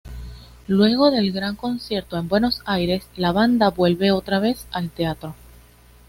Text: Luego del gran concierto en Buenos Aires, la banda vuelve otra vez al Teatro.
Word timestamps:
Luego 0.67 1.11
del 1.11 1.31
gran 1.31 1.55
concierto 1.55 2.17
en 2.17 2.27
Buenos 2.27 2.63
Aires, 2.65 3.07
la 3.17 3.31
banda 3.31 3.69
vuelve 3.69 4.09
otra 4.11 4.39
vez 4.39 4.65
al 4.71 4.89
Teatro. 4.89 5.35